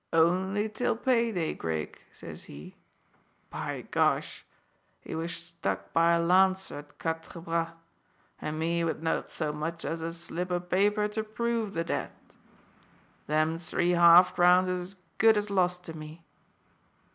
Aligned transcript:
'Only 0.11 0.67
till 0.67 0.97
pay 0.97 1.31
day, 1.31 1.53
Grig,' 1.53 2.03
says 2.11 2.45
he. 2.45 2.75
By 3.51 3.81
Gosh! 3.91 4.47
he 4.99 5.13
was 5.13 5.31
stuck 5.35 5.93
by 5.93 6.13
a 6.13 6.19
lancer 6.19 6.79
at 6.79 6.97
Quatre 6.97 7.39
Bras, 7.39 7.69
and 8.41 8.57
me 8.57 8.83
with 8.83 9.03
not 9.03 9.29
so 9.29 9.53
much 9.53 9.85
as 9.85 10.01
a 10.01 10.11
slip 10.11 10.51
o' 10.51 10.59
paper 10.59 11.07
to 11.09 11.23
prove 11.23 11.73
the 11.75 11.83
debt! 11.83 12.15
Them 13.27 13.59
three 13.59 13.91
half 13.91 14.33
crowns 14.33 14.67
is 14.69 14.79
as 14.79 14.95
good 15.19 15.37
as 15.37 15.51
lost 15.51 15.83
to 15.83 15.93
me." 15.95 16.23